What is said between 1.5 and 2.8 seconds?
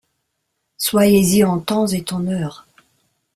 temps et en heure!